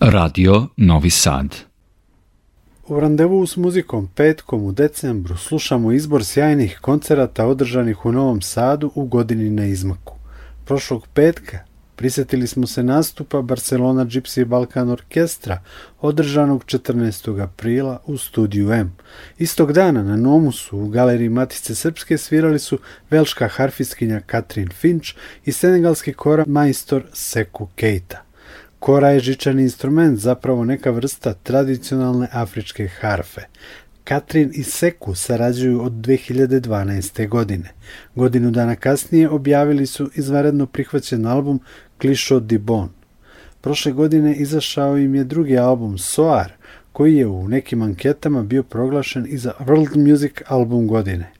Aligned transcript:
Radio 0.00 0.68
Novi 0.76 1.10
Sad. 1.10 1.56
U 2.88 3.00
randevu 3.00 3.46
s 3.46 3.56
muzikom 3.56 4.08
petkom 4.14 4.64
u 4.64 4.72
decembru 4.72 5.36
slušamo 5.36 5.92
izbor 5.92 6.24
sjajnih 6.24 6.78
koncerata 6.82 7.46
održanih 7.46 8.06
u 8.06 8.12
Novom 8.12 8.42
Sadu 8.42 8.92
u 8.94 9.04
godini 9.04 9.50
na 9.50 9.66
izmaku. 9.66 10.14
Prošlog 10.64 11.06
petka 11.14 11.58
prisjetili 11.94 12.46
smo 12.46 12.66
se 12.66 12.82
nastupa 12.82 13.42
Barcelona 13.42 14.04
Gypsy 14.04 14.44
Balkan 14.44 14.90
Orkestra 14.90 15.62
održanog 16.00 16.64
14. 16.64 17.42
aprila 17.42 18.00
u 18.06 18.18
studiju 18.18 18.72
M. 18.72 18.96
Istog 19.38 19.72
dana 19.72 20.02
na 20.02 20.16
Nomusu 20.16 20.78
u 20.78 20.88
galeriji 20.88 21.28
Matice 21.28 21.74
Srpske 21.74 22.18
svirali 22.18 22.58
su 22.58 22.78
velška 23.10 23.48
harfiskinja 23.48 24.20
Katrin 24.20 24.68
Finch 24.68 25.14
i 25.44 25.52
senegalski 25.52 26.12
kora 26.12 26.44
majstor 26.46 27.06
Seku 27.12 27.68
Keita. 27.74 28.25
Kora 28.86 29.08
je 29.10 29.20
žičani 29.20 29.62
instrument, 29.62 30.18
zapravo 30.18 30.64
neka 30.64 30.90
vrsta 30.90 31.34
tradicionalne 31.34 32.28
afričke 32.32 32.88
harfe. 32.88 33.40
Katrin 34.04 34.50
i 34.54 34.62
Seku 34.62 35.14
sarađuju 35.14 35.82
od 35.82 35.92
2012. 35.92 37.28
godine. 37.28 37.72
Godinu 38.14 38.50
dana 38.50 38.76
kasnije 38.76 39.28
objavili 39.28 39.86
su 39.86 40.10
izvaredno 40.14 40.66
prihvaćen 40.66 41.26
album 41.26 41.60
Clichot 42.00 42.42
di 42.42 42.58
Bon. 42.58 42.88
Prošle 43.60 43.92
godine 43.92 44.36
izašao 44.36 44.98
im 44.98 45.14
je 45.14 45.24
drugi 45.24 45.58
album 45.58 45.98
Soar, 45.98 46.52
koji 46.92 47.16
je 47.16 47.26
u 47.26 47.48
nekim 47.48 47.82
anketama 47.82 48.42
bio 48.42 48.62
proglašen 48.62 49.26
i 49.28 49.38
za 49.38 49.52
World 49.60 50.10
Music 50.10 50.32
album 50.48 50.86
godine. 50.86 51.35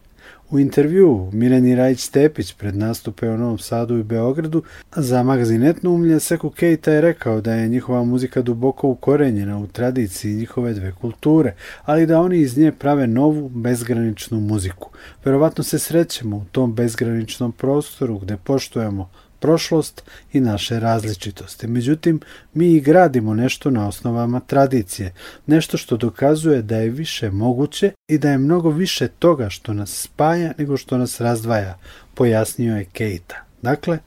U 0.51 0.59
intervju 0.59 1.31
Mireni 1.33 1.77
Rajić-Stepić 1.77 2.55
pred 2.59 2.77
nastupe 2.77 3.29
u 3.29 3.39
Novom 3.39 3.59
Sadu 3.59 3.99
i 3.99 4.03
Beogradu 4.03 4.63
za 4.97 5.23
magazin 5.23 5.63
Etno 5.63 6.21
Seku 6.21 6.51
Keita 6.51 6.93
je 6.93 7.01
rekao 7.01 7.41
da 7.41 7.55
je 7.55 7.69
njihova 7.69 8.05
muzika 8.05 8.43
duboko 8.43 8.89
ukorenjena 8.89 9.59
u 9.59 9.67
tradiciji 9.67 10.35
njihove 10.35 10.75
dve 10.75 10.93
kulture, 10.93 11.55
ali 11.85 12.07
da 12.07 12.21
oni 12.21 12.39
iz 12.39 12.59
nje 12.59 12.73
prave 12.73 13.07
novu, 13.07 13.49
bezgraničnu 13.49 14.41
muziku. 14.41 14.91
Verovatno 15.25 15.65
se 15.65 15.79
srećemo 15.79 16.37
u 16.37 16.45
tom 16.53 16.75
bezgraničnom 16.75 17.53
prostoru 17.53 18.19
gde 18.19 18.37
poštujemo 18.37 19.11
prošlost 19.41 20.03
i 20.33 20.41
naše 20.41 20.81
različitosti. 20.81 21.67
Međutim, 21.67 22.21
mi 22.55 22.73
i 22.73 22.81
gradimo 22.81 23.35
nešto 23.35 23.71
na 23.71 23.89
osnovama 23.89 24.41
tradicije, 24.41 25.13
nešto 25.47 25.77
što 25.77 25.97
dokazuje 25.97 26.63
da 26.63 26.77
je 26.77 26.91
više 26.91 27.31
moguće 27.31 27.93
i 28.09 28.19
da 28.19 28.31
je 28.31 28.39
mnogo 28.39 28.71
više 28.71 29.09
toga 29.09 29.51
što 29.51 29.75
nas 29.75 30.03
spaja 30.03 30.53
nego 30.59 30.77
što 30.77 30.99
nas 30.99 31.21
razdvaja, 31.21 31.79
pojasnio 32.15 32.77
je 32.77 32.85
Keita. 32.85 33.45
Dakle, 33.63 33.99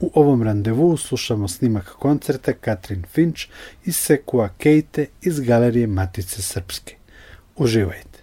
u 0.00 0.10
ovom 0.14 0.42
randevu 0.42 0.96
slušamo 0.96 1.48
snimak 1.48 1.88
koncerta 1.98 2.52
Katrin 2.52 3.04
Finch 3.12 3.42
iz 3.84 3.96
Sekua 3.96 4.48
Keite 4.58 5.06
iz 5.22 5.40
galerije 5.40 5.86
Matice 5.86 6.42
Srpske. 6.42 6.94
Uživajte! 7.56 8.18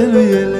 Hallelujah. 0.00 0.59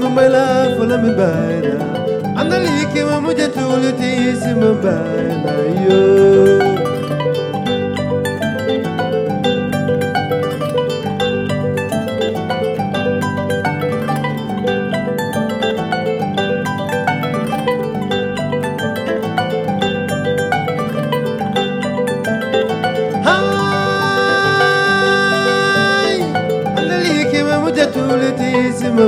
my 0.00 0.14
bella 0.14 0.74
for 0.76 0.86
me 0.86 1.14
bella 1.14 1.76
and 2.38 2.50
the 2.50 2.58
leak 2.60 2.96
in 2.96 3.06
my 3.06 3.20
mujatuli 3.20 3.92
is 4.00 4.44
my 4.56 4.72
bella 4.82 5.54
you 5.84 6.61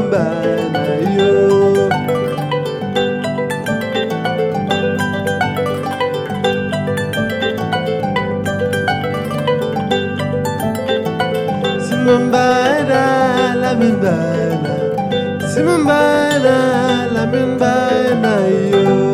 banayo 0.03 1.91
Simumbana 12.05 13.55
la 13.63 13.75
minbana 13.75 14.75
Simumbana 15.53 16.57
la 17.15 17.27
minbana 17.27 18.33
yo 18.71 19.14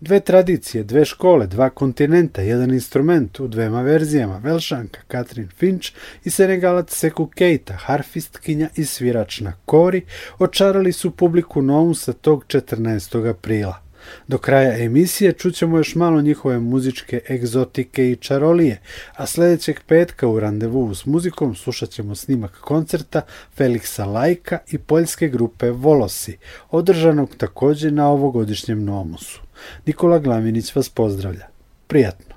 Dve 0.00 0.20
tradicije, 0.20 0.84
dve 0.84 1.04
škole, 1.04 1.46
dva 1.46 1.70
kontinenta, 1.70 2.42
jedan 2.42 2.70
instrument 2.70 3.40
u 3.40 3.48
dvema 3.48 3.82
verzijama, 3.82 4.38
Velšanka 4.38 5.00
Katrin 5.08 5.48
Finch 5.56 5.88
i 6.24 6.30
Senegalac 6.30 6.92
Seku 6.94 7.26
Keita, 7.26 7.74
harfistkinja 7.74 8.68
i 8.76 8.84
svirač 8.84 9.40
na 9.40 9.52
kori, 9.64 10.02
očarali 10.38 10.92
su 10.92 11.10
publiku 11.10 11.62
Nomusa 11.62 12.12
tog 12.12 12.44
14. 12.44 13.30
aprila. 13.30 13.82
Do 14.28 14.38
kraja 14.38 14.84
emisije 14.84 15.32
čućemo 15.32 15.78
još 15.78 15.94
malo 15.94 16.20
njihove 16.20 16.58
muzičke 16.58 17.20
egzotike 17.30 18.10
i 18.10 18.16
čarolije, 18.16 18.80
a 19.16 19.26
sljedećeg 19.26 19.80
petka 19.86 20.28
u 20.28 20.40
randevu 20.40 20.94
s 20.94 21.06
muzikom 21.06 21.54
slušat 21.54 21.90
ćemo 21.90 22.14
snimak 22.14 22.58
koncerta 22.60 23.20
Feliksa 23.56 24.04
Lajka 24.04 24.58
i 24.70 24.78
poljske 24.78 25.28
grupe 25.28 25.70
Volosi, 25.70 26.36
održanog 26.70 27.34
također 27.36 27.92
na 27.92 28.08
ovogodišnjem 28.08 28.84
Nomusu. 28.84 29.47
Nikola 29.86 30.18
Glavinić 30.18 30.74
vas 30.74 30.88
pozdravlja. 30.88 31.46
Prijatno! 31.86 32.27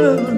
Oh. 0.00 0.37